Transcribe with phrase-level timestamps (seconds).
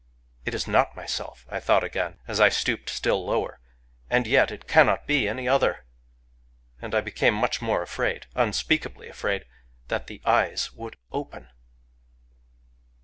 [0.33, 3.59] * It is not My self,* I thought again, as I stooped still lower,—
[4.09, 5.85] *and yet, it cannot be any other!*
[6.81, 9.43] And I became much more afi^d, unspeakably afi^d,
[9.89, 11.49] that the eyes would open.